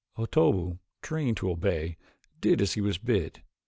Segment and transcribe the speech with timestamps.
[0.17, 1.95] Otobu, trained to obey,
[2.39, 3.43] did as he was bid.